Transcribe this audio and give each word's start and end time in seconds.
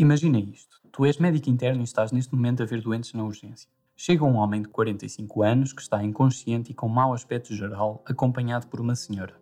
Imagina 0.00 0.38
isto: 0.40 0.80
tu 0.90 1.04
és 1.04 1.18
médico 1.18 1.50
interno 1.50 1.82
e 1.82 1.84
estás 1.84 2.10
neste 2.10 2.34
momento 2.34 2.62
a 2.62 2.64
ver 2.64 2.80
doentes 2.80 3.12
na 3.12 3.22
urgência. 3.22 3.68
Chega 3.94 4.24
um 4.24 4.36
homem 4.36 4.62
de 4.62 4.68
45 4.68 5.42
anos 5.42 5.74
que 5.74 5.82
está 5.82 6.02
inconsciente 6.02 6.70
e 6.70 6.74
com 6.74 6.88
mau 6.88 7.12
aspecto 7.12 7.54
geral, 7.54 8.02
acompanhado 8.06 8.66
por 8.68 8.80
uma 8.80 8.94
senhora. 8.94 9.34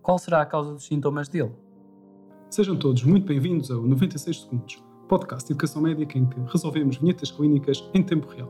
Qual 0.00 0.16
será 0.16 0.42
a 0.42 0.46
causa 0.46 0.74
dos 0.74 0.84
sintomas 0.84 1.28
dele? 1.28 1.50
Sejam 2.50 2.76
todos 2.76 3.02
muito 3.02 3.26
bem-vindos 3.26 3.68
ao 3.68 3.82
96 3.82 4.42
Segundos, 4.42 4.80
podcast 5.08 5.48
de 5.48 5.54
educação 5.54 5.82
médica 5.82 6.16
em 6.16 6.24
que 6.24 6.38
resolvemos 6.42 6.98
vinhetas 6.98 7.32
clínicas 7.32 7.90
em 7.92 8.00
tempo 8.00 8.28
real. 8.28 8.48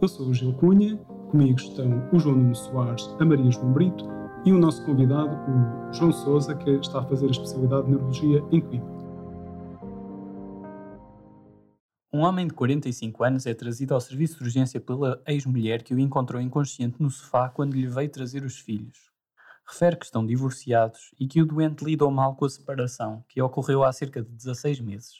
Eu 0.00 0.06
sou 0.06 0.28
o 0.28 0.32
Gil 0.32 0.52
Cunha, 0.52 0.96
comigo 1.28 1.58
estão 1.58 2.08
o 2.12 2.20
João 2.20 2.36
Nuno 2.36 2.54
Soares, 2.54 3.04
a 3.18 3.24
Maria 3.24 3.50
João 3.50 3.72
Brito 3.72 4.04
e 4.44 4.52
o 4.52 4.58
nosso 4.58 4.84
convidado, 4.84 5.36
o 5.50 5.92
João 5.92 6.12
Souza, 6.12 6.54
que 6.54 6.70
está 6.70 7.00
a 7.00 7.04
fazer 7.04 7.26
a 7.26 7.30
especialidade 7.32 7.86
de 7.86 7.90
Neurologia 7.90 8.44
em 8.52 8.60
Coimbra. 8.60 8.97
Um 12.10 12.20
homem 12.20 12.46
de 12.46 12.54
45 12.54 13.22
anos 13.22 13.44
é 13.44 13.52
trazido 13.52 13.92
ao 13.92 14.00
serviço 14.00 14.38
de 14.38 14.44
urgência 14.44 14.80
pela 14.80 15.22
ex-mulher 15.26 15.82
que 15.82 15.92
o 15.92 15.98
encontrou 15.98 16.40
inconsciente 16.40 17.02
no 17.02 17.10
sofá 17.10 17.50
quando 17.50 17.74
lhe 17.74 17.86
veio 17.86 18.08
trazer 18.08 18.44
os 18.44 18.58
filhos. 18.58 19.10
Refere 19.66 19.94
que 19.94 20.06
estão 20.06 20.24
divorciados 20.24 21.14
e 21.20 21.28
que 21.28 21.42
o 21.42 21.44
doente 21.44 21.84
lidou 21.84 22.10
mal 22.10 22.34
com 22.34 22.46
a 22.46 22.48
separação, 22.48 23.22
que 23.28 23.42
ocorreu 23.42 23.84
há 23.84 23.92
cerca 23.92 24.22
de 24.22 24.30
16 24.30 24.80
meses. 24.80 25.16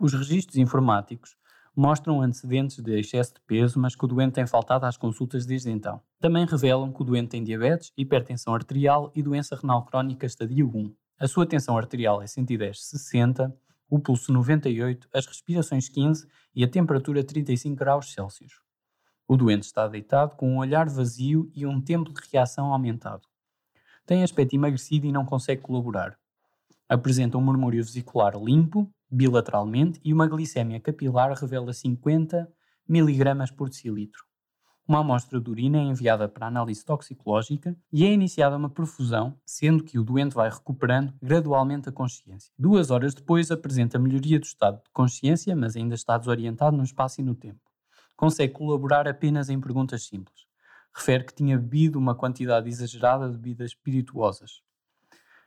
Os 0.00 0.12
registros 0.12 0.56
informáticos 0.58 1.36
mostram 1.74 2.22
antecedentes 2.22 2.80
de 2.80 2.96
excesso 2.96 3.34
de 3.34 3.40
peso, 3.40 3.80
mas 3.80 3.96
que 3.96 4.04
o 4.04 4.08
doente 4.08 4.34
tem 4.34 4.46
faltado 4.46 4.86
às 4.86 4.96
consultas 4.96 5.44
desde 5.44 5.72
então. 5.72 6.00
Também 6.20 6.46
revelam 6.46 6.92
que 6.92 7.02
o 7.02 7.04
doente 7.04 7.30
tem 7.30 7.42
diabetes, 7.42 7.92
hipertensão 7.96 8.54
arterial 8.54 9.10
e 9.12 9.24
doença 9.24 9.56
renal 9.56 9.84
crónica 9.84 10.24
estadio 10.24 10.70
1. 10.72 10.94
A 11.18 11.26
sua 11.26 11.44
tensão 11.44 11.76
arterial 11.76 12.22
é 12.22 12.26
110-60 12.26 13.52
o 13.88 13.98
pulso 13.98 14.32
98, 14.32 15.08
as 15.12 15.26
respirações 15.26 15.88
15 15.88 16.28
e 16.54 16.62
a 16.62 16.68
temperatura 16.68 17.24
35 17.24 17.76
graus 17.76 18.12
Celsius. 18.12 18.60
O 19.26 19.36
doente 19.36 19.64
está 19.64 19.86
deitado 19.86 20.36
com 20.36 20.50
um 20.50 20.58
olhar 20.58 20.88
vazio 20.88 21.50
e 21.54 21.66
um 21.66 21.80
tempo 21.80 22.12
de 22.12 22.20
reação 22.32 22.72
aumentado. 22.72 23.26
Tem 24.06 24.22
aspecto 24.22 24.54
emagrecido 24.54 25.06
e 25.06 25.12
não 25.12 25.24
consegue 25.24 25.62
colaborar. 25.62 26.18
Apresenta 26.88 27.36
um 27.36 27.42
murmúrio 27.42 27.84
vesicular 27.84 28.34
limpo, 28.36 28.90
bilateralmente, 29.10 30.00
e 30.02 30.12
uma 30.14 30.26
glicémia 30.26 30.80
capilar 30.80 31.32
revela 31.32 31.72
50 31.72 32.50
mg 32.88 33.52
por 33.54 33.68
decilitro. 33.68 34.27
Uma 34.88 35.00
amostra 35.00 35.38
de 35.38 35.50
urina 35.50 35.76
é 35.76 35.82
enviada 35.82 36.26
para 36.26 36.46
análise 36.46 36.82
toxicológica 36.82 37.76
e 37.92 38.06
é 38.06 38.10
iniciada 38.10 38.56
uma 38.56 38.70
perfusão, 38.70 39.38
sendo 39.44 39.84
que 39.84 39.98
o 39.98 40.02
doente 40.02 40.34
vai 40.34 40.48
recuperando 40.48 41.12
gradualmente 41.20 41.90
a 41.90 41.92
consciência. 41.92 42.50
Duas 42.58 42.90
horas 42.90 43.12
depois 43.12 43.50
apresenta 43.50 43.98
melhoria 43.98 44.40
do 44.40 44.44
estado 44.44 44.82
de 44.82 44.90
consciência, 44.90 45.54
mas 45.54 45.76
ainda 45.76 45.94
está 45.94 46.16
desorientado 46.16 46.74
no 46.74 46.82
espaço 46.82 47.20
e 47.20 47.24
no 47.24 47.34
tempo. 47.34 47.60
Consegue 48.16 48.54
colaborar 48.54 49.06
apenas 49.06 49.50
em 49.50 49.60
perguntas 49.60 50.04
simples. 50.04 50.46
Refere 50.94 51.24
que 51.24 51.34
tinha 51.34 51.58
bebido 51.58 51.98
uma 51.98 52.14
quantidade 52.14 52.66
exagerada 52.66 53.28
de 53.28 53.36
bebidas 53.36 53.72
espirituosas. 53.72 54.62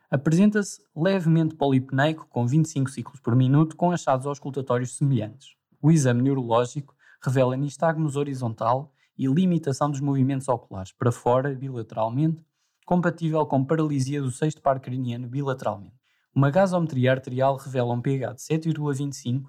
Apresenta-se 0.08 0.80
levemente 0.94 1.56
polipneico, 1.56 2.28
com 2.28 2.46
25 2.46 2.88
ciclos 2.88 3.18
por 3.18 3.34
minuto, 3.34 3.74
com 3.74 3.90
achados 3.90 4.24
auscultatórios 4.24 4.96
semelhantes. 4.96 5.56
O 5.80 5.90
exame 5.90 6.22
neurológico 6.22 6.94
revela 7.20 7.56
nistagmos 7.56 8.14
horizontal 8.14 8.92
e 9.16 9.26
limitação 9.26 9.90
dos 9.90 10.00
movimentos 10.00 10.48
oculares 10.48 10.92
para 10.92 11.12
fora 11.12 11.54
bilateralmente, 11.54 12.44
compatível 12.84 13.44
com 13.46 13.64
paralisia 13.64 14.20
do 14.20 14.30
sexto 14.30 14.60
par 14.60 14.80
craniano 14.80 15.28
bilateralmente. 15.28 15.94
Uma 16.34 16.50
gasometria 16.50 17.12
arterial 17.12 17.56
revela 17.56 17.92
um 17.92 18.00
pH 18.00 18.32
de 18.32 18.42
7,25, 18.42 19.44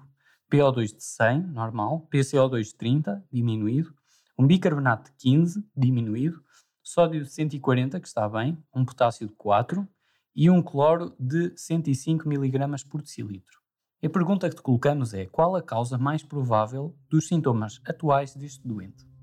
PO2 0.52 0.96
de 0.96 1.02
100, 1.02 1.42
normal, 1.48 2.06
PCO2 2.12 2.62
de 2.62 2.74
30, 2.74 3.24
diminuído, 3.32 3.94
um 4.38 4.46
bicarbonato 4.46 5.10
de 5.10 5.16
15, 5.16 5.64
diminuído, 5.76 6.42
sódio 6.82 7.24
de 7.24 7.30
140, 7.30 7.98
que 7.98 8.06
está 8.06 8.28
bem, 8.28 8.62
um 8.74 8.84
potássio 8.84 9.26
de 9.26 9.34
4 9.34 9.88
e 10.36 10.50
um 10.50 10.62
cloro 10.62 11.14
de 11.18 11.52
105 11.56 12.28
mg 12.28 12.84
por 12.88 13.00
decilitro. 13.00 13.58
A 14.04 14.08
pergunta 14.10 14.50
que 14.50 14.56
te 14.56 14.62
colocamos 14.62 15.14
é: 15.14 15.24
qual 15.26 15.56
a 15.56 15.62
causa 15.62 15.96
mais 15.96 16.22
provável 16.22 16.94
dos 17.08 17.26
sintomas 17.26 17.80
atuais 17.86 18.34
deste 18.34 18.66
doente? 18.66 19.13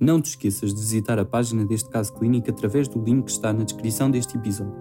Não 0.00 0.20
te 0.20 0.30
esqueças 0.30 0.74
de 0.74 0.80
visitar 0.80 1.20
a 1.20 1.24
página 1.24 1.64
deste 1.64 1.88
caso 1.88 2.12
clínico 2.14 2.50
através 2.50 2.88
do 2.88 3.00
link 3.00 3.26
que 3.26 3.30
está 3.30 3.52
na 3.52 3.62
descrição 3.62 4.10
deste 4.10 4.36
episódio. 4.36 4.74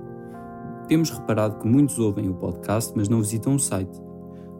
Temos 0.87 1.11
reparado 1.11 1.59
que 1.59 1.67
muitos 1.67 1.99
ouvem 1.99 2.27
o 2.29 2.33
podcast, 2.33 2.91
mas 2.95 3.07
não 3.07 3.21
visitam 3.21 3.53
o 3.53 3.59
site. 3.59 4.01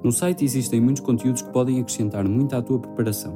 No 0.03 0.11
site 0.11 0.45
existem 0.45 0.79
muitos 0.79 1.01
conteúdos 1.01 1.41
que 1.41 1.51
podem 1.51 1.79
acrescentar 1.79 2.27
muito 2.29 2.55
à 2.55 2.61
tua 2.61 2.77
preparação. 2.77 3.35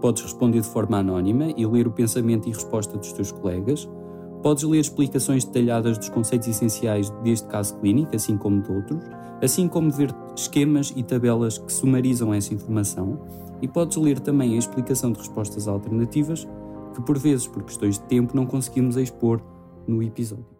Podes 0.00 0.22
responder 0.22 0.60
de 0.60 0.68
forma 0.68 0.98
anónima 0.98 1.52
e 1.56 1.66
ler 1.66 1.88
o 1.88 1.90
pensamento 1.90 2.48
e 2.48 2.52
resposta 2.52 2.96
dos 2.96 3.12
teus 3.12 3.32
colegas. 3.32 3.88
Podes 4.40 4.62
ler 4.62 4.78
explicações 4.78 5.44
detalhadas 5.44 5.98
dos 5.98 6.10
conceitos 6.10 6.46
essenciais 6.46 7.10
deste 7.24 7.48
caso 7.48 7.76
clínico, 7.78 8.14
assim 8.14 8.38
como 8.38 8.62
de 8.62 8.70
outros, 8.70 9.02
assim 9.42 9.66
como 9.66 9.90
ver 9.90 10.14
esquemas 10.36 10.92
e 10.94 11.02
tabelas 11.02 11.58
que 11.58 11.72
sumarizam 11.72 12.32
essa 12.32 12.54
informação 12.54 13.18
e 13.62 13.68
podes 13.68 13.96
ler 13.96 14.20
também 14.20 14.54
a 14.54 14.58
explicação 14.58 15.12
de 15.12 15.18
respostas 15.18 15.66
alternativas 15.68 16.46
que, 16.94 17.02
por 17.02 17.18
vezes, 17.18 17.46
por 17.46 17.62
questões 17.64 17.98
de 17.98 18.06
tempo, 18.06 18.34
não 18.34 18.46
conseguimos 18.46 18.96
expor 18.96 19.42
no 19.86 20.02
episódio. 20.02 20.56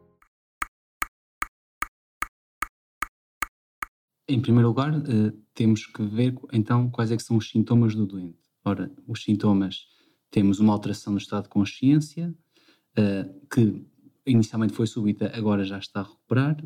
Em 4.28 4.40
primeiro 4.40 4.68
lugar, 4.68 4.92
uh, 4.92 5.32
temos 5.54 5.86
que 5.86 6.02
ver 6.02 6.34
então 6.52 6.90
quais 6.90 7.12
é 7.12 7.18
são 7.18 7.36
os 7.36 7.48
sintomas 7.48 7.94
do 7.94 8.04
doente. 8.04 8.38
Ora, 8.64 8.92
os 9.06 9.22
sintomas, 9.22 9.86
temos 10.30 10.58
uma 10.58 10.72
alteração 10.72 11.12
no 11.12 11.18
estado 11.18 11.44
de 11.44 11.48
consciência, 11.48 12.34
uh, 12.98 13.46
que 13.48 13.86
inicialmente 14.26 14.72
foi 14.72 14.86
súbita, 14.86 15.30
agora 15.34 15.64
já 15.64 15.78
está 15.78 16.00
a 16.00 16.02
recuperar. 16.02 16.56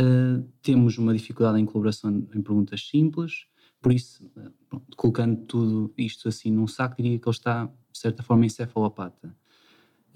Uh, 0.00 0.42
temos 0.60 0.98
uma 0.98 1.14
dificuldade 1.14 1.60
em 1.60 1.64
colaboração 1.64 2.10
em 2.10 2.42
perguntas 2.42 2.88
simples, 2.88 3.46
por 3.80 3.92
isso, 3.92 4.28
pronto, 4.68 4.96
colocando 4.96 5.36
tudo 5.46 5.92
isto 5.96 6.28
assim 6.28 6.50
num 6.50 6.66
saco, 6.66 6.96
diria 6.96 7.18
que 7.18 7.28
ele 7.28 7.34
está, 7.34 7.66
de 7.66 7.98
certa 7.98 8.22
forma, 8.22 8.46
encefalopata. 8.46 9.34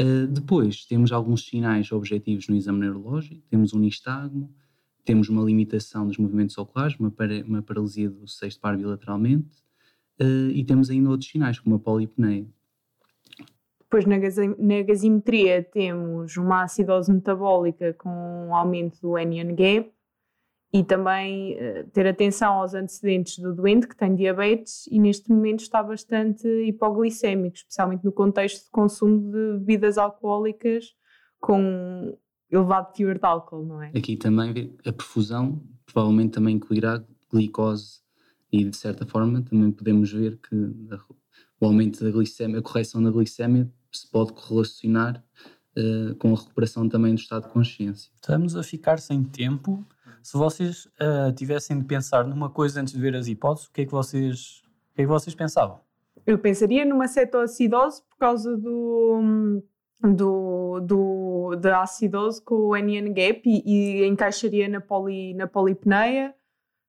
Uh, 0.01 0.27
depois, 0.27 0.85
temos 0.87 1.13
alguns 1.13 1.47
sinais 1.47 1.91
objetivos 1.93 2.49
no 2.49 2.57
exame 2.57 2.81
neurológico, 2.81 3.43
temos 3.49 3.75
um 3.75 3.79
nistagmo, 3.79 4.53
temos 5.05 5.29
uma 5.29 5.43
limitação 5.43 6.07
dos 6.07 6.17
movimentos 6.17 6.57
oculares, 6.57 6.99
uma, 6.99 7.11
para, 7.11 7.45
uma 7.45 7.63
paralisia 7.63 8.09
do 8.09 8.27
sexto 8.27 8.61
par 8.61 8.77
bilateralmente, 8.77 9.63
uh, 10.21 10.51
e 10.51 10.65
temos 10.65 10.91
ainda 10.91 11.11
outros 11.11 11.31
sinais, 11.31 11.59
como 11.59 11.77
a 11.77 11.79
polipneia. 11.79 12.47
Depois, 13.81 14.07
na, 14.07 14.17
na 14.59 14.83
gasimetria, 14.83 15.63
temos 15.63 16.39
uma 16.39 16.63
acidose 16.63 17.13
metabólica 17.13 17.93
com 17.93 18.09
um 18.09 18.55
aumento 18.55 18.99
do 19.03 19.17
anion 19.17 19.55
gap, 19.55 19.93
e 20.73 20.83
também 20.83 21.55
uh, 21.55 21.87
ter 21.93 22.07
atenção 22.07 22.55
aos 22.55 22.75
antecedentes 22.75 23.39
do 23.39 23.55
doente 23.55 23.87
que 23.87 23.97
tem 23.97 24.15
diabetes 24.15 24.87
e 24.91 24.99
neste 24.99 25.31
momento 25.31 25.61
está 25.61 25.83
bastante 25.83 26.49
hipoglicémico, 26.49 27.57
especialmente 27.57 28.05
no 28.05 28.13
contexto 28.13 28.65
de 28.65 28.71
consumo 28.71 29.31
de 29.31 29.59
bebidas 29.59 29.99
alcoólicas 29.99 30.95
com 31.39 32.17
elevado 32.51 32.93
teor 32.93 33.19
de 33.19 33.27
álcool, 33.27 33.65
não 33.65 33.83
é? 33.83 33.93
Aqui 33.95 34.17
também 34.17 34.75
a 34.87 34.93
perfusão 34.93 35.63
provavelmente 35.85 36.33
também 36.33 36.57
incluirá 36.57 37.05
glicose 37.31 38.01
e 38.51 38.65
de 38.65 38.77
certa 38.77 39.07
forma 39.07 39.43
também 39.43 39.71
podemos 39.71 40.13
ver 40.13 40.39
que 40.39 40.55
o 41.61 41.67
aumento 41.67 42.03
da 42.03 42.11
glicemia, 42.11 42.59
a 42.59 42.63
correção 42.63 43.03
da 43.03 43.11
glicemia 43.11 43.71
se 43.91 44.11
pode 44.11 44.33
correlacionar 44.33 45.23
uh, 45.77 46.15
com 46.17 46.33
a 46.35 46.39
recuperação 46.39 46.89
também 46.89 47.15
do 47.15 47.21
estado 47.21 47.47
de 47.47 47.53
consciência. 47.53 48.11
Estamos 48.15 48.57
a 48.57 48.63
ficar 48.63 48.99
sem 48.99 49.23
tempo 49.23 49.87
se 50.23 50.37
vocês 50.37 50.87
uh, 50.87 51.33
tivessem 51.35 51.79
de 51.79 51.85
pensar 51.85 52.25
numa 52.25 52.49
coisa 52.49 52.81
antes 52.81 52.93
de 52.93 53.01
ver 53.01 53.15
as 53.15 53.27
hipóteses, 53.27 53.69
o 53.69 53.73
que 53.73 53.83
é 53.83 53.85
que 53.87 53.93
vocês, 53.93 54.63
o 54.93 54.95
que 54.95 55.03
é 55.03 55.05
que 55.05 55.07
vocês 55.07 55.35
pensavam? 55.35 55.81
Eu 56.25 56.39
pensaria 56.39 56.85
numa 56.85 57.09
cetoacidose 57.09 58.03
por 58.09 58.17
causa 58.17 58.57
do, 58.57 59.63
do, 60.01 60.81
do, 60.81 61.57
da 61.57 61.83
acidose 61.83 62.41
com 62.43 62.55
o 62.55 62.75
anion 62.75 63.13
gap 63.13 63.43
e, 63.45 63.63
e 63.67 64.07
encaixaria 64.07 64.69
na, 64.69 64.81
poli, 64.81 65.35
na 65.35 65.47
polipneia 65.47 66.35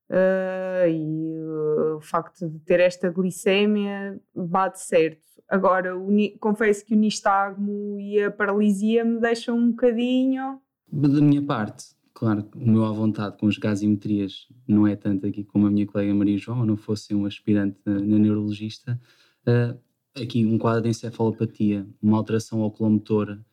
uh, 0.10 0.88
e 0.88 1.40
uh, 1.40 1.98
o 1.98 2.02
facto 2.02 2.48
de 2.48 2.60
ter 2.60 2.80
esta 2.80 3.10
glicémia 3.10 4.20
bate 4.36 4.80
certo. 4.80 5.24
Agora, 5.50 5.98
o, 5.98 6.10
confesso 6.40 6.86
que 6.86 6.94
o 6.94 6.98
nistagmo 6.98 8.00
e 8.00 8.22
a 8.24 8.32
paralisia 8.32 9.04
me 9.04 9.20
deixam 9.20 9.58
um 9.58 9.72
bocadinho... 9.72 10.60
Da 10.92 11.08
minha 11.08 11.42
parte, 11.44 11.86
Claro, 12.14 12.48
o 12.56 12.70
meu 12.70 12.86
à 12.86 12.92
vontade 12.92 13.38
com 13.38 13.48
as 13.48 13.58
gasimetrias 13.58 14.48
não 14.68 14.86
é 14.86 14.96
tanto 14.96 15.26
aqui 15.26 15.44
como 15.44 15.66
a 15.66 15.72
minha 15.72 15.88
colega 15.88 16.14
Maria 16.14 16.38
João, 16.38 16.64
não 16.64 16.78
fosse 16.78 17.14
um 17.14 17.26
aspirante 17.26 17.78
na, 17.84 18.00
na 18.00 18.20
neurologista. 18.20 19.02
Uh, 19.48 19.78
aqui 20.22 20.46
um 20.46 20.60
quadro 20.60 20.84
de 20.84 20.90
encefalopatia, 20.90 21.88
uma 22.02 22.18
alteração 22.18 22.62
oculomotora 22.62 23.44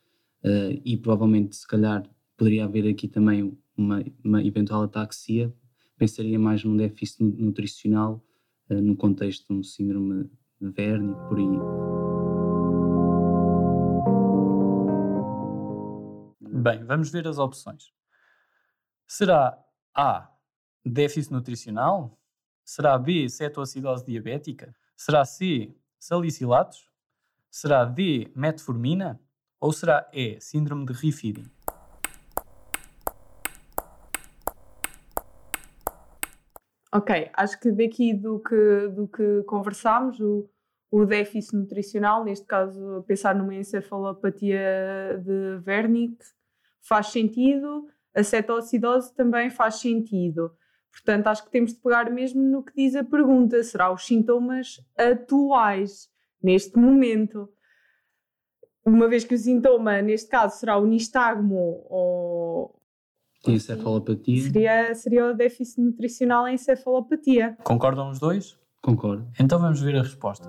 uh, 0.44 0.80
e 0.84 0.96
provavelmente, 0.98 1.56
se 1.56 1.66
calhar, 1.66 2.04
poderia 2.36 2.64
haver 2.64 2.86
aqui 2.86 3.08
também 3.08 3.56
uma, 3.76 4.04
uma 4.22 4.44
eventual 4.44 4.82
ataxia, 4.82 5.52
pensaria 5.96 6.38
mais 6.38 6.62
num 6.62 6.76
déficit 6.76 7.24
nutricional 7.24 8.22
uh, 8.68 8.74
no 8.74 8.94
contexto 8.94 9.46
de 9.48 9.58
um 9.58 9.62
síndrome 9.62 10.30
de 10.60 10.70
Verne 10.70 11.14
por 11.28 11.38
aí. 11.38 11.80
Bem, 16.62 16.84
vamos 16.84 17.10
ver 17.10 17.26
as 17.26 17.38
opções. 17.38 17.90
Será 19.12 19.58
A. 19.92 20.30
Déficit 20.86 21.32
nutricional? 21.32 22.16
Será 22.64 22.96
B. 22.96 23.28
Cetoacidose 23.28 24.04
diabética? 24.04 24.72
Será 24.96 25.24
C. 25.24 25.74
Salicilatos? 25.98 26.88
Será 27.50 27.84
D. 27.84 28.30
Metformina? 28.36 29.20
Ou 29.58 29.72
será 29.72 30.08
E. 30.12 30.40
Síndrome 30.40 30.86
de 30.86 30.92
Refeeding? 30.92 31.50
Ok, 36.92 37.30
acho 37.32 37.58
que 37.58 37.72
daqui 37.72 38.14
do 38.14 38.38
que, 38.38 38.88
do 38.94 39.08
que 39.08 39.42
conversámos, 39.42 40.20
o, 40.20 40.48
o 40.88 41.04
déficit 41.04 41.56
nutricional, 41.56 42.22
neste 42.22 42.46
caso 42.46 43.02
pensar 43.08 43.34
numa 43.34 43.56
encefalopatia 43.56 45.18
de 45.18 45.60
Wernicke, 45.66 46.24
faz 46.80 47.08
sentido, 47.08 47.88
a 48.14 48.22
cetoacidose 48.22 49.14
também 49.14 49.50
faz 49.50 49.76
sentido. 49.76 50.52
Portanto, 50.90 51.28
acho 51.28 51.44
que 51.44 51.50
temos 51.50 51.72
de 51.72 51.80
pegar 51.80 52.10
mesmo 52.10 52.42
no 52.42 52.64
que 52.64 52.74
diz 52.74 52.94
a 52.96 53.04
pergunta: 53.04 53.62
será 53.62 53.92
os 53.92 54.04
sintomas 54.04 54.84
atuais, 54.98 56.08
neste 56.42 56.76
momento? 56.78 57.48
Uma 58.84 59.08
vez 59.08 59.24
que 59.24 59.34
o 59.34 59.38
sintoma, 59.38 60.02
neste 60.02 60.28
caso, 60.28 60.58
será 60.58 60.76
o 60.78 60.86
nistagmo 60.86 61.84
ou, 61.88 62.80
Encefalopatia. 63.46 64.42
Seria, 64.42 64.94
seria 64.94 65.26
o 65.26 65.34
déficit 65.34 65.80
nutricional 65.80 66.46
em 66.46 66.54
encefalopatia. 66.54 67.56
Concordam 67.64 68.10
os 68.10 68.18
dois? 68.18 68.58
Concordo. 68.82 69.26
Então 69.38 69.58
vamos 69.58 69.80
ver 69.80 69.96
a 69.96 70.02
resposta. 70.02 70.48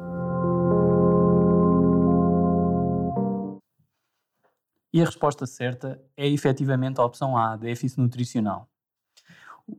E 4.94 5.02
a 5.02 5.06
resposta 5.06 5.46
certa 5.46 6.02
é 6.18 6.28
efetivamente 6.28 7.00
a 7.00 7.06
opção 7.06 7.38
A, 7.38 7.56
déficit 7.56 8.00
nutricional. 8.00 8.70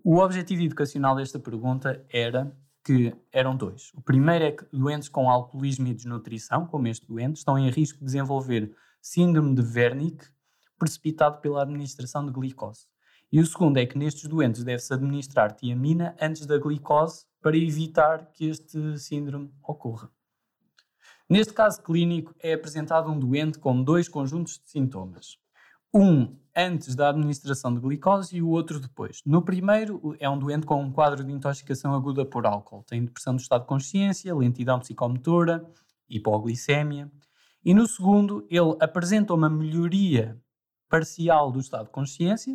O 0.03 0.19
objetivo 0.19 0.63
educacional 0.63 1.15
desta 1.15 1.39
pergunta 1.39 2.05
era 2.09 2.57
que 2.85 3.15
eram 3.31 3.55
dois. 3.55 3.93
O 3.95 4.01
primeiro 4.01 4.45
é 4.45 4.53
que 4.53 4.65
doentes 4.73 5.09
com 5.09 5.29
alcoolismo 5.29 5.87
e 5.87 5.95
desnutrição, 5.95 6.67
como 6.67 6.89
este 6.89 7.07
doente, 7.07 7.37
estão 7.37 7.59
em 7.59 7.69
risco 7.71 7.99
de 7.99 8.07
desenvolver 8.07 8.75
síndrome 9.01 9.55
de 9.55 9.63
Wernicke 9.63 10.27
precipitado 10.79 11.41
pela 11.41 11.63
administração 11.63 12.25
de 12.27 12.33
glicose. 12.33 12.87
E 13.31 13.41
o 13.41 13.47
segundo 13.47 13.79
é 13.79 13.87
que 13.87 13.97
nestes 13.97 14.29
doentes 14.29 14.65
deve-se 14.65 14.93
administrar 14.93 15.53
tiamina 15.53 16.17
antes 16.21 16.45
da 16.45 16.59
glicose 16.59 17.25
para 17.41 17.57
evitar 17.57 18.33
que 18.33 18.47
este 18.47 18.99
síndrome 18.99 19.53
ocorra. 19.63 20.11
Neste 21.29 21.53
caso 21.53 21.83
clínico 21.83 22.35
é 22.41 22.53
apresentado 22.53 23.11
um 23.11 23.19
doente 23.19 23.59
com 23.59 23.83
dois 23.83 24.09
conjuntos 24.09 24.59
de 24.59 24.71
sintomas. 24.71 25.39
Um 25.95 26.37
antes 26.57 26.95
da 26.95 27.11
administração 27.11 27.75
de 27.75 27.81
glicose 27.81 28.37
e 28.37 28.43
o 28.43 28.49
outro 28.49 28.79
depois. 28.79 29.23
No 29.25 29.43
primeiro 29.43 30.17
é 30.19 30.29
um 30.29 30.39
doente 30.39 30.67
com 30.67 30.83
um 30.83 30.93
quadro 30.93 31.25
de 31.25 31.33
intoxicação 31.33 31.95
aguda 31.95 32.25
por 32.25 32.47
álcool. 32.47 32.85
Tem 32.85 33.05
depressão 33.05 33.35
do 33.35 33.41
estado 33.41 33.63
de 33.63 33.69
consciência, 33.69 34.35
lentidão 34.35 34.79
psicomotora, 34.79 35.67
hipoglicemia. 36.09 37.11
E 37.65 37.73
no 37.73 37.87
segundo 37.87 38.47
ele 38.51 38.77
apresenta 38.81 39.33
uma 39.33 39.49
melhoria 39.49 40.39
parcial 40.89 41.51
do 41.51 41.61
estado 41.61 41.87
de 41.87 41.93
consciência, 41.93 42.55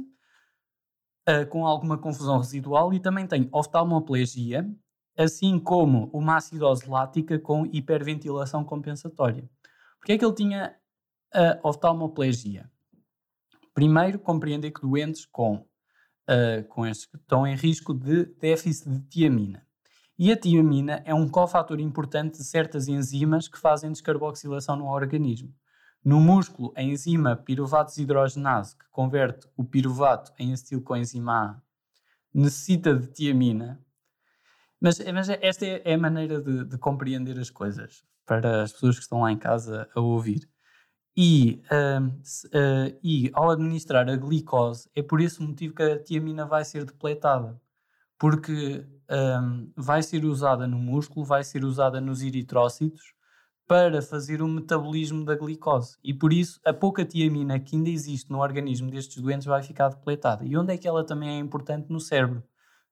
uh, 1.27 1.47
com 1.49 1.65
alguma 1.65 1.97
confusão 1.97 2.37
residual 2.37 2.93
e 2.93 2.99
também 2.99 3.25
tem 3.25 3.49
oftalmoplegia, 3.51 4.69
assim 5.17 5.59
como 5.59 6.09
uma 6.13 6.37
acidose 6.37 6.87
lática 6.87 7.39
com 7.39 7.65
hiperventilação 7.65 8.63
compensatória. 8.63 9.49
Porquê 9.99 10.13
é 10.13 10.17
que 10.17 10.25
ele 10.25 10.35
tinha 10.35 10.75
a 11.33 11.67
oftalmoplegia? 11.67 12.69
Primeiro, 13.73 14.19
compreender 14.19 14.71
que 14.71 14.81
doentes 14.81 15.25
com, 15.25 15.55
uh, 15.55 16.67
com 16.69 16.85
estes 16.85 17.09
estão 17.13 17.45
em 17.45 17.55
risco 17.55 17.93
de 17.93 18.25
déficit 18.39 18.89
de 18.89 18.99
tiamina. 19.01 19.65
E 20.17 20.31
a 20.31 20.37
tiamina 20.37 21.03
é 21.05 21.13
um 21.13 21.29
cofator 21.29 21.79
importante 21.79 22.37
de 22.37 22.43
certas 22.43 22.87
enzimas 22.87 23.47
que 23.47 23.59
fazem 23.59 23.91
descarboxilação 23.91 24.75
no 24.75 24.87
organismo. 24.87 25.53
No 26.03 26.19
músculo, 26.19 26.73
a 26.75 26.81
enzima 26.81 27.35
piruvato 27.35 27.91
desidrogenase, 27.91 28.75
que 28.77 28.85
converte 28.89 29.47
o 29.55 29.63
piruvato 29.63 30.33
em 30.39 30.53
acetilcoenzima 30.53 31.33
A, 31.33 31.61
necessita 32.33 32.95
de 32.95 33.07
tiamina. 33.07 33.79
Mas, 34.79 34.99
mas 34.99 35.29
esta 35.29 35.65
é 35.65 35.93
a 35.93 35.97
maneira 35.97 36.41
de, 36.41 36.65
de, 36.65 36.77
compreender 36.77 37.39
as 37.39 37.49
coisas 37.49 38.03
para 38.25 38.63
as 38.63 38.73
pessoas 38.73 38.95
que 38.95 39.01
estão 39.01 39.21
lá 39.21 39.31
em 39.31 39.37
casa 39.37 39.89
a 39.95 39.99
ouvir. 39.99 40.47
E, 41.15 41.63
uh, 41.71 42.05
uh, 42.05 42.99
e 43.03 43.31
ao 43.33 43.49
administrar 43.49 44.07
a 44.07 44.15
glicose, 44.15 44.87
é 44.95 45.01
por 45.01 45.19
esse 45.19 45.41
motivo 45.41 45.73
que 45.73 45.81
a 45.81 45.97
tiamina 45.97 46.45
vai 46.45 46.63
ser 46.63 46.85
depletada. 46.85 47.59
Porque 48.19 48.85
um, 49.09 49.71
vai 49.75 50.01
ser 50.03 50.25
usada 50.25 50.67
no 50.67 50.77
músculo, 50.77 51.25
vai 51.25 51.43
ser 51.43 51.63
usada 51.63 52.01
nos 52.01 52.21
eritrócitos 52.21 53.13
para 53.67 54.01
fazer 54.01 54.41
o 54.41 54.47
metabolismo 54.47 55.25
da 55.25 55.35
glicose. 55.35 55.97
E 56.03 56.13
por 56.13 56.31
isso, 56.31 56.59
a 56.65 56.73
pouca 56.73 57.03
tiamina 57.03 57.59
que 57.59 57.75
ainda 57.75 57.89
existe 57.89 58.31
no 58.31 58.39
organismo 58.39 58.89
destes 58.89 59.21
doentes 59.21 59.45
vai 59.45 59.61
ficar 59.61 59.89
depletada. 59.89 60.45
E 60.45 60.55
onde 60.55 60.73
é 60.73 60.77
que 60.77 60.87
ela 60.87 61.03
também 61.03 61.29
é 61.29 61.37
importante? 61.37 61.91
No 61.91 61.99
cérebro, 61.99 62.43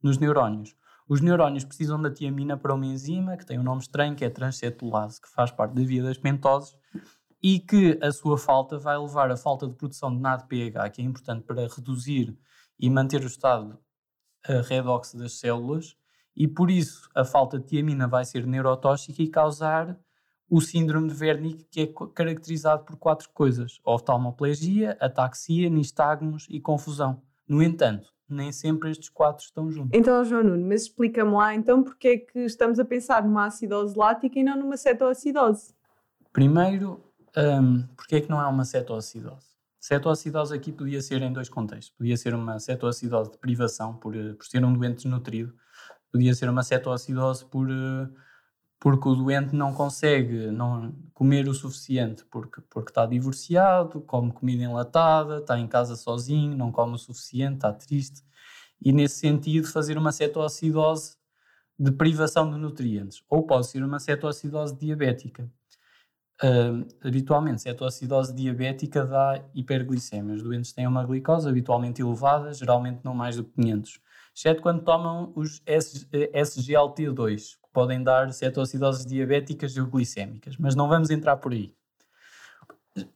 nos 0.03 0.17
neurónios. 0.17 0.75
Os 1.07 1.21
neurónios 1.21 1.63
precisam 1.63 2.01
da 2.01 2.11
tiamina 2.11 2.57
para 2.57 2.73
uma 2.73 2.85
enzima 2.85 3.37
que 3.37 3.45
tem 3.45 3.59
um 3.59 3.63
nome 3.63 3.81
estranho, 3.81 4.15
que 4.15 4.25
é 4.25 4.29
transcetulase, 4.29 5.21
que 5.21 5.29
faz 5.29 5.51
parte 5.51 5.75
da 5.75 5.83
via 5.83 6.01
das 6.01 6.17
pentoses 6.17 6.75
e 7.41 7.59
que 7.59 7.99
a 8.01 8.11
sua 8.11 8.39
falta 8.39 8.79
vai 8.79 8.97
levar 8.97 9.29
à 9.29 9.37
falta 9.37 9.67
de 9.67 9.75
produção 9.75 10.09
de 10.09 10.19
NADPH, 10.19 10.89
que 10.91 11.01
é 11.01 11.05
importante 11.05 11.43
para 11.43 11.67
reduzir 11.67 12.35
e 12.79 12.89
manter 12.89 13.21
o 13.21 13.27
estado 13.27 13.79
uh, 14.49 14.61
redox 14.67 15.13
das 15.13 15.39
células, 15.39 15.95
e 16.35 16.47
por 16.47 16.71
isso 16.71 17.07
a 17.13 17.23
falta 17.23 17.59
de 17.59 17.67
tiamina 17.67 18.07
vai 18.07 18.25
ser 18.25 18.47
neurotóxica 18.47 19.21
e 19.21 19.29
causar 19.29 19.95
o 20.49 20.59
síndrome 20.59 21.13
de 21.13 21.23
Wernicke, 21.23 21.65
que 21.65 21.81
é 21.81 21.93
caracterizado 22.15 22.83
por 22.83 22.97
quatro 22.97 23.29
coisas: 23.31 23.79
oftalmoplegia, 23.85 24.97
ataxia, 24.99 25.69
nistagmos 25.69 26.47
e 26.49 26.59
confusão. 26.59 27.21
No 27.47 27.61
entanto, 27.61 28.14
nem 28.27 28.51
sempre 28.51 28.89
estes 28.91 29.09
quatro 29.09 29.43
estão 29.43 29.71
juntos. 29.71 29.91
Então, 29.93 30.23
João 30.23 30.43
Nuno, 30.43 30.67
mas 30.67 30.83
explica-me 30.83 31.31
lá 31.31 31.53
então 31.53 31.83
porque 31.83 32.07
é 32.07 32.17
que 32.17 32.39
estamos 32.39 32.79
a 32.79 32.85
pensar 32.85 33.23
numa 33.23 33.45
acidose 33.45 33.97
lática 33.97 34.39
e 34.39 34.43
não 34.43 34.57
numa 34.57 34.77
cetoacidose? 34.77 35.73
Primeiro, 36.33 37.03
um, 37.37 37.83
porque 37.95 38.17
é 38.17 38.21
que 38.21 38.29
não 38.29 38.41
é 38.41 38.47
uma 38.47 38.65
cetoacidose? 38.65 39.55
Cetoacidose 39.79 40.53
aqui 40.53 40.71
podia 40.71 41.01
ser 41.01 41.21
em 41.21 41.31
dois 41.31 41.47
contextos. 41.47 41.95
Podia 41.95 42.17
ser 42.17 42.33
uma 42.33 42.59
cetoacidose 42.59 43.31
de 43.31 43.37
privação, 43.37 43.93
por, 43.93 44.15
eh, 44.15 44.33
por 44.33 44.45
ser 44.45 44.65
um 44.65 44.73
doente 44.73 45.03
desnutrido. 45.03 45.53
Podia 46.11 46.33
ser 46.33 46.49
uma 46.49 46.63
cetoacidose 46.63 47.45
por... 47.45 47.69
Uh, 47.69 48.09
porque 48.79 49.07
o 49.07 49.15
doente 49.15 49.55
não 49.55 49.73
consegue 49.73 50.51
não 50.51 50.93
comer 51.13 51.47
o 51.47 51.53
suficiente 51.53 52.25
porque, 52.25 52.61
porque 52.69 52.91
está 52.91 53.05
divorciado, 53.05 54.01
come 54.01 54.31
comida 54.31 54.63
enlatada, 54.63 55.37
está 55.37 55.59
em 55.59 55.67
casa 55.67 55.95
sozinho, 55.95 56.55
não 56.55 56.71
come 56.71 56.95
o 56.95 56.97
suficiente, 56.97 57.55
está 57.55 57.73
triste. 57.73 58.23
E 58.81 58.91
nesse 58.91 59.19
sentido, 59.19 59.67
fazer 59.67 59.97
uma 59.97 60.11
cetoacidose 60.11 61.17
de 61.77 61.91
privação 61.91 62.49
de 62.49 62.57
nutrientes. 62.57 63.23
Ou 63.29 63.43
pode 63.43 63.67
ser 63.67 63.83
uma 63.83 63.99
cetoacidose 63.99 64.75
diabética. 64.75 65.49
Uh, 66.43 66.85
habitualmente, 67.01 67.61
cetoacidose 67.61 68.33
diabética 68.35 69.05
dá 69.05 69.41
hiperglicemia. 69.53 70.35
Os 70.35 70.43
doentes 70.43 70.73
têm 70.73 70.85
uma 70.85 71.05
glicose 71.05 71.47
habitualmente 71.47 72.01
elevada, 72.01 72.53
geralmente 72.53 72.99
não 73.03 73.15
mais 73.15 73.37
do 73.37 73.45
que 73.45 73.53
500, 73.53 74.01
exceto 74.35 74.61
quando 74.61 74.83
tomam 74.83 75.31
os 75.33 75.61
SGLT2, 75.61 77.57
podem 77.75 78.01
dar 78.01 78.31
cetoacidoses 78.31 79.05
diabéticas 79.05 79.75
e 79.75 79.81
glicémicas, 79.81 80.55
mas 80.57 80.75
não 80.75 80.87
vamos 80.87 81.09
entrar 81.09 81.35
por 81.35 81.51
aí. 81.51 81.75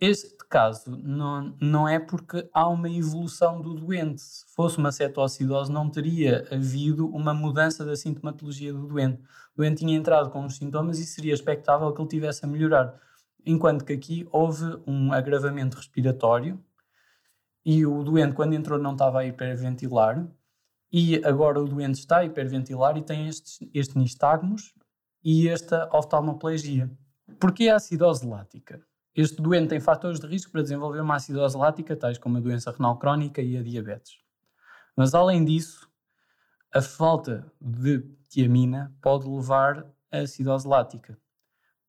Este 0.01 0.35
caso 0.49 0.91
não, 0.91 1.55
não 1.61 1.87
é 1.87 1.97
porque 1.97 2.49
há 2.53 2.67
uma 2.67 2.89
evolução 2.89 3.61
do 3.61 3.73
doente. 3.73 4.21
Se 4.21 4.45
fosse 4.53 4.77
uma 4.77 4.91
cetoacidose, 4.91 5.71
não 5.71 5.89
teria 5.89 6.45
havido 6.51 7.07
uma 7.07 7.33
mudança 7.33 7.85
da 7.85 7.95
sintomatologia 7.95 8.73
do 8.73 8.85
doente. 8.85 9.21
O 9.53 9.61
doente 9.61 9.77
tinha 9.77 9.95
entrado 9.95 10.29
com 10.29 10.45
os 10.45 10.57
sintomas 10.57 10.99
e 10.99 11.05
seria 11.05 11.33
expectável 11.33 11.93
que 11.93 12.01
ele 12.01 12.09
tivesse 12.09 12.43
a 12.43 12.47
melhorar. 12.47 12.99
Enquanto 13.45 13.85
que 13.85 13.93
aqui 13.93 14.27
houve 14.33 14.65
um 14.85 15.13
agravamento 15.13 15.77
respiratório 15.77 16.61
e 17.63 17.85
o 17.85 18.03
doente, 18.03 18.35
quando 18.35 18.53
entrou, 18.53 18.77
não 18.77 18.91
estava 18.91 19.21
a 19.21 19.25
hiperventilar 19.25 20.27
e 20.91 21.23
agora 21.25 21.61
o 21.61 21.67
doente 21.67 21.99
está 21.99 22.17
a 22.19 22.25
hiperventilar 22.25 22.97
e 22.97 23.01
tem 23.01 23.27
estes, 23.27 23.59
este 23.73 23.97
nistagmos 23.97 24.73
e 25.23 25.47
esta 25.47 25.89
oftalmoplegia. 25.93 26.89
Porquê 27.39 27.69
a 27.69 27.75
acidose 27.75 28.25
lática? 28.25 28.81
Este 29.15 29.41
doente 29.41 29.69
tem 29.69 29.79
fatores 29.79 30.19
de 30.19 30.27
risco 30.27 30.51
para 30.51 30.61
desenvolver 30.61 31.01
uma 31.01 31.15
acidose 31.15 31.57
lática, 31.57 31.95
tais 31.95 32.17
como 32.17 32.37
a 32.37 32.39
doença 32.39 32.71
renal 32.71 32.97
crónica 32.97 33.41
e 33.41 33.57
a 33.57 33.61
diabetes. 33.63 34.13
Mas 34.95 35.13
além 35.13 35.45
disso, 35.45 35.89
A 36.71 36.83
falta 36.83 37.51
de 37.59 37.99
tiamina 38.29 38.95
pode 39.01 39.27
levar 39.27 39.91
a 40.11 40.19
acidose 40.19 40.67
lática, 40.67 41.17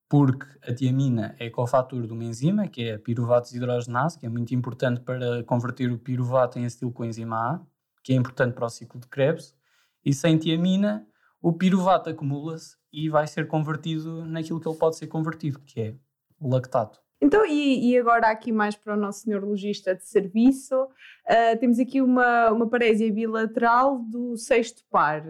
porque 0.09 0.47
a 0.67 0.73
tiamina 0.73 1.35
é 1.37 1.51
cofator 1.51 2.07
de 2.07 2.13
uma 2.13 2.23
enzima, 2.23 2.67
que 2.67 2.89
é 2.89 2.95
a 2.95 2.99
piruvato 2.99 3.45
desidrogenase, 3.45 4.17
que 4.17 4.25
é 4.25 4.29
muito 4.29 4.55
importante 4.55 5.01
para 5.01 5.43
converter 5.43 5.91
o 5.91 5.99
piruvato 5.99 6.57
em 6.57 6.65
acetilcoenzima 6.65 7.37
A, 7.37 7.61
que 8.03 8.13
é 8.13 8.15
importante 8.15 8.53
para 8.53 8.65
o 8.65 8.69
ciclo 8.69 8.99
de 8.99 9.07
Krebs, 9.07 9.55
e 10.03 10.13
sem 10.13 10.37
tiamina 10.37 11.07
o 11.41 11.51
piruvato 11.51 12.09
acumula-se 12.09 12.75
e 12.93 13.09
vai 13.09 13.25
ser 13.25 13.47
convertido 13.47 14.23
naquilo 14.25 14.59
que 14.59 14.67
ele 14.67 14.77
pode 14.77 14.97
ser 14.97 15.07
convertido, 15.07 15.59
que 15.65 15.81
é 15.81 15.95
o 16.39 16.49
lactato. 16.49 16.99
Então, 17.19 17.45
e, 17.45 17.91
e, 17.91 17.97
agora 17.97 18.31
aqui 18.31 18.51
mais 18.51 18.75
para 18.75 18.95
o 18.95 18.99
nosso 18.99 19.29
neurologista 19.29 19.93
de 19.95 20.03
serviço, 20.03 20.75
uh, 20.83 21.59
temos 21.59 21.77
aqui 21.77 22.01
uma, 22.01 22.51
uma 22.51 22.67
parésia 22.67 23.11
bilateral 23.13 23.99
do 23.99 24.35
sexto 24.35 24.83
par. 24.89 25.23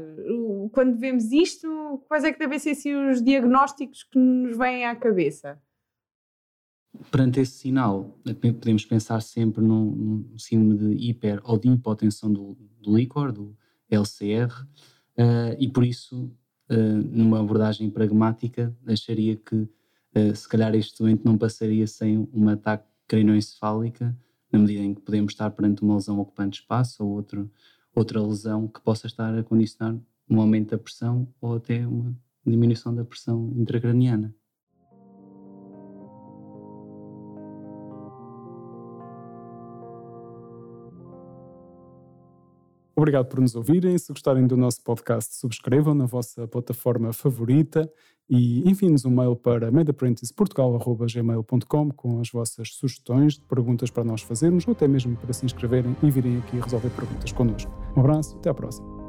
Quando 0.72 0.98
vemos 0.98 1.32
isto, 1.34 2.02
quais 2.08 2.24
é 2.24 2.32
que 2.32 2.40
devem 2.40 2.60
ser 2.60 2.72
assim, 2.72 2.96
os 3.10 3.22
diagnósticos 3.22 4.04
que 4.04 4.18
nos 4.18 4.58
vêm 4.58 4.86
à 4.86 4.96
cabeça? 4.96 5.62
Perante 7.10 7.40
esse 7.40 7.54
sinal, 7.54 8.18
podemos 8.42 8.86
pensar 8.86 9.22
sempre 9.22 9.64
num, 9.64 9.96
num 9.96 10.38
síndrome 10.38 10.96
de 10.96 11.10
hiper 11.10 11.40
ou 11.44 11.58
de 11.58 11.70
hipotensão 11.70 12.32
do, 12.32 12.58
do 12.82 12.96
líquor, 12.96 13.32
do 13.32 13.56
LCR, 13.90 14.52
uh, 15.18 15.56
e 15.58 15.70
por 15.70 15.86
isso, 15.86 16.26
uh, 16.70 17.08
numa 17.10 17.40
abordagem 17.40 17.90
pragmática, 17.90 18.76
acharia 18.86 19.38
que 19.38 19.56
uh, 19.56 20.36
se 20.36 20.48
calhar 20.48 20.76
este 20.76 21.02
doente 21.02 21.24
não 21.24 21.38
passaria 21.38 21.88
sem 21.88 22.28
um 22.34 22.50
ataque 22.50 22.86
crinoencefálica, 23.08 24.18
na 24.52 24.60
medida 24.60 24.84
em 24.84 24.94
que 24.94 25.02
podemos 25.02 25.32
estar 25.32 25.50
perante 25.52 25.82
uma 25.82 25.96
lesão 25.96 26.20
ocupante 26.20 26.58
de 26.58 26.64
espaço 26.64 27.04
ou 27.04 27.12
outro, 27.12 27.50
outra 27.96 28.22
lesão 28.22 28.68
que 28.68 28.82
possa 28.82 29.08
estar 29.08 29.38
a 29.38 29.44
condicionar 29.44 29.98
um 30.30 30.42
aumento 30.42 30.72
da 30.72 30.78
pressão 30.78 31.28
ou 31.40 31.56
até 31.56 31.88
uma 31.88 32.16
diminuição 32.46 32.94
da 32.94 33.06
pressão 33.06 33.52
intracraniana. 33.56 34.34
Obrigado 43.02 43.26
por 43.26 43.42
nos 43.42 43.56
ouvirem. 43.56 43.98
Se 43.98 44.14
gostarem 44.14 44.46
do 44.46 44.56
nosso 44.56 44.84
podcast, 44.84 45.36
subscrevam 45.36 45.96
na 45.96 46.06
vossa 46.06 46.48
plataforma 46.48 47.12
favorita 47.12 47.92
e 48.30 48.60
enviem-nos 48.70 49.06
um 49.06 49.10
mail 49.10 49.36
para 49.36 49.72
medapprenticsportugal.gmail.com 49.72 51.90
com 51.90 52.22
as 52.22 52.30
vossas 52.30 52.76
sugestões 52.76 53.40
de 53.40 53.46
perguntas 53.46 53.90
para 53.90 54.04
nós 54.04 54.22
fazermos 54.22 54.68
ou 54.68 54.74
até 54.74 54.88
mesmo 54.88 55.18
para 55.18 55.34
se 55.34 55.44
inscreverem 55.44 55.98
e 56.04 56.12
virem 56.12 56.38
aqui 56.38 56.60
resolver 56.60 56.92
perguntas 56.92 57.32
connosco. 57.32 57.72
Um 57.98 58.02
abraço, 58.02 58.38
até 58.38 58.52
à 58.52 58.54
próxima. 58.54 59.01